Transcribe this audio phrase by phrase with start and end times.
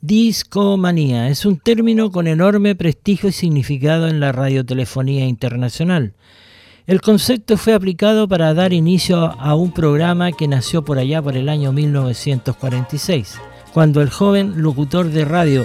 [0.00, 6.14] Discomanía es un término con enorme prestigio y significado en la radiotelefonía internacional.
[6.86, 11.36] El concepto fue aplicado para dar inicio a un programa que nació por allá por
[11.36, 13.40] el año 1946,
[13.74, 15.64] cuando el joven locutor de radio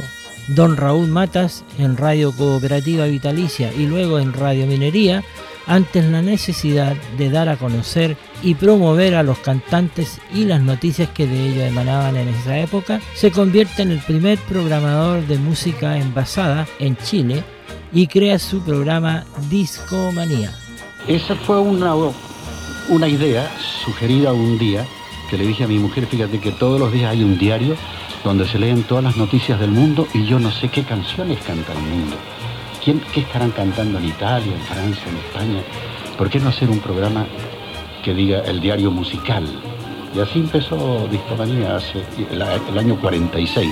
[0.56, 5.24] don Raúl Matas en Radio Cooperativa Vitalicia y luego en Radio Minería
[5.68, 11.10] antes la necesidad de dar a conocer y promover a los cantantes y las noticias
[11.10, 15.98] que de ellos emanaban en esa época, se convierte en el primer programador de música
[15.98, 17.44] envasada en Chile
[17.92, 20.52] y crea su programa Discomanía.
[21.08, 21.94] Esa fue una,
[22.90, 23.50] una idea
[23.86, 24.86] sugerida un día
[25.30, 27.76] que le dije a mi mujer, fíjate que todos los días hay un diario
[28.24, 31.74] donde se leen todas las noticias del mundo y yo no sé qué canciones canta
[31.74, 32.16] el mundo.
[32.84, 35.64] ¿Qué estarán cantando en Italia, en Francia, en España?
[36.18, 37.26] ¿Por qué no hacer un programa
[38.04, 39.46] que diga el diario musical?
[40.14, 42.42] Y así empezó Discomanía hace el,
[42.78, 43.70] año 46.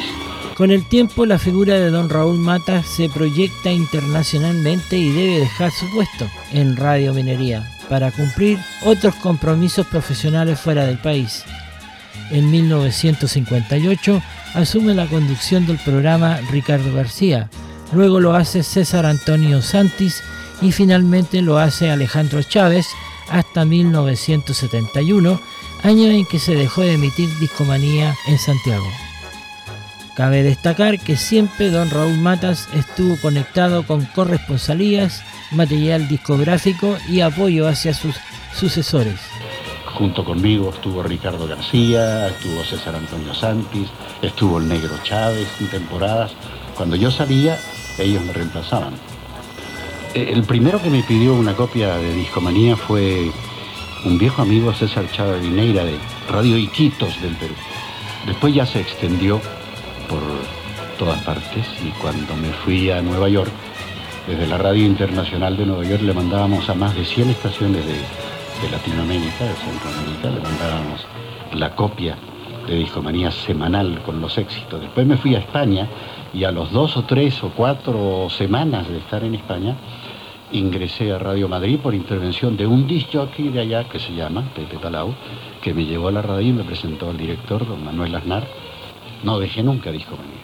[0.55, 5.71] Con el tiempo la figura de don Raúl Mata se proyecta internacionalmente y debe dejar
[5.71, 11.43] su puesto en Radio Minería para cumplir otros compromisos profesionales fuera del país.
[12.29, 14.21] En 1958
[14.53, 17.49] asume la conducción del programa Ricardo García,
[17.91, 20.23] luego lo hace César Antonio Santis
[20.61, 22.87] y finalmente lo hace Alejandro Chávez
[23.29, 25.39] hasta 1971,
[25.83, 28.87] año en que se dejó de emitir Discomanía en Santiago.
[30.15, 37.67] Cabe destacar que siempre don Raúl Matas estuvo conectado con corresponsalías, material discográfico y apoyo
[37.67, 38.15] hacia sus
[38.53, 39.19] sucesores.
[39.85, 43.87] Junto conmigo estuvo Ricardo García, estuvo César Antonio Santis,
[44.21, 46.31] estuvo el Negro Chávez en temporadas.
[46.75, 47.57] Cuando yo salía,
[47.97, 48.93] ellos me reemplazaban.
[50.13, 53.31] Eh, el primero que me pidió una copia de Discomanía fue
[54.05, 55.97] un viejo amigo César Chávez Vineira de
[56.29, 57.53] Radio Iquitos del Perú.
[58.25, 59.39] Después ya se extendió
[60.09, 60.21] por
[60.97, 63.51] todas partes y cuando me fui a Nueva York,
[64.27, 67.93] desde la Radio Internacional de Nueva York le mandábamos a más de 100 estaciones de,
[67.93, 71.05] de Latinoamérica, de Centroamérica, le mandábamos
[71.53, 72.17] la copia
[72.67, 74.81] de Discomanía semanal con los éxitos.
[74.81, 75.87] Después me fui a España
[76.33, 79.75] y a los dos o tres o cuatro semanas de estar en España,
[80.51, 84.43] ingresé a Radio Madrid por intervención de un disc jockey de allá que se llama
[84.55, 85.13] Pepe Palau,
[85.61, 88.45] que me llevó a la radio y me presentó al director, don Manuel Aznar.
[89.23, 90.41] No dejé nunca Discomanía.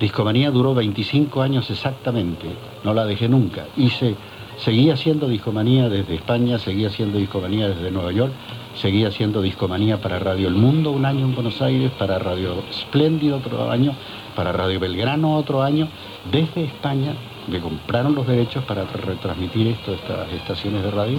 [0.00, 2.48] Discomanía duró 25 años exactamente,
[2.82, 3.66] no la dejé nunca.
[3.76, 4.16] Hice,
[4.58, 8.32] seguía haciendo Discomanía desde España, seguía haciendo Discomanía desde Nueva York,
[8.74, 13.36] seguía haciendo Discomanía para Radio El Mundo un año en Buenos Aires, para Radio Espléndido
[13.36, 13.94] otro año,
[14.34, 15.88] para Radio Belgrano otro año,
[16.30, 17.14] desde España
[17.46, 21.18] me compraron los derechos para retransmitir esto, estas estaciones de radio.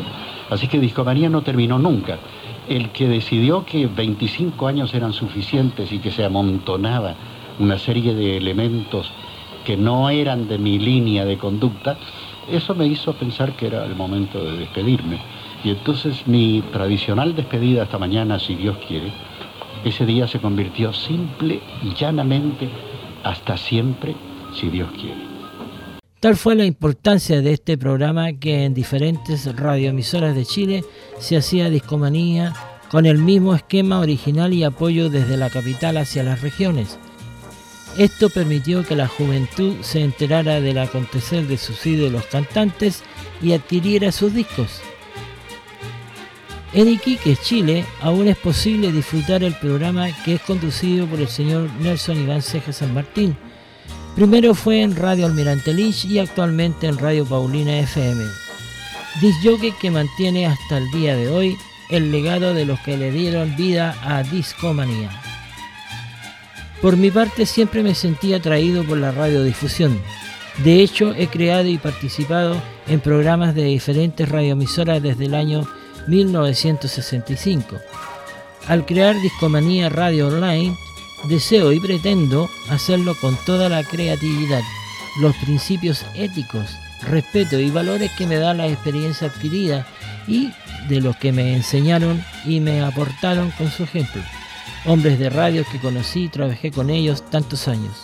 [0.49, 2.17] Así que Discomanía no terminó nunca.
[2.67, 7.15] El que decidió que 25 años eran suficientes y que se amontonaba
[7.59, 9.11] una serie de elementos
[9.63, 11.97] que no eran de mi línea de conducta,
[12.51, 15.19] eso me hizo pensar que era el momento de despedirme.
[15.65, 19.11] Y entonces mi tradicional despedida esta mañana, si Dios quiere,
[19.83, 22.69] ese día se convirtió simple y llanamente
[23.23, 24.15] hasta siempre,
[24.53, 25.25] si Dios quiere.
[26.19, 30.85] Tal fue la importancia de este programa que en diferentes radioemisoras de Chile
[31.17, 32.53] se hacía discomanía
[32.91, 36.99] con el mismo esquema original y apoyo desde la capital hacia las regiones.
[37.97, 43.03] Esto permitió que la juventud se enterara del acontecer de sus ídolos cantantes
[43.41, 44.83] y adquiriera sus discos.
[46.75, 51.69] En Iquique, Chile, aún es posible disfrutar el programa que es conducido por el señor
[51.79, 53.37] Nelson Iván Ceja San Martín.
[54.13, 58.25] Primero fue en Radio Almirante Lynch y actualmente en Radio Paulina FM.
[59.21, 61.57] Disjockey que mantiene hasta el día de hoy
[61.89, 65.09] el legado de los que le dieron vida a Discomanía.
[66.81, 69.97] Por mi parte siempre me sentí atraído por la radiodifusión.
[70.65, 75.65] De hecho, he creado y participado en programas de diferentes radioemisoras desde el año
[76.07, 77.77] 1965.
[78.67, 80.75] Al crear Discomanía Radio Online,
[81.29, 84.61] deseo y pretendo hacerlo con toda la creatividad,
[85.19, 86.69] los principios éticos,
[87.03, 89.87] respeto y valores que me da la experiencia adquirida
[90.27, 90.51] y
[90.89, 94.21] de los que me enseñaron y me aportaron con su ejemplo.
[94.85, 97.97] Hombres de radio que conocí y trabajé con ellos tantos años.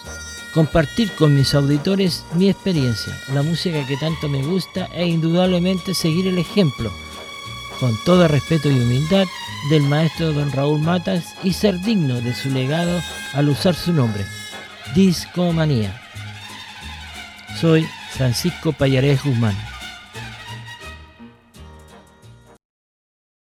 [0.53, 6.27] Compartir con mis auditores mi experiencia, la música que tanto me gusta e indudablemente seguir
[6.27, 6.91] el ejemplo
[7.81, 9.25] con todo respeto y humildad
[9.71, 13.01] del maestro don Raúl Matas y ser digno de su legado
[13.33, 14.23] al usar su nombre,
[14.93, 15.99] Discomanía.
[17.59, 19.70] Soy Francisco Payarés Guzmán.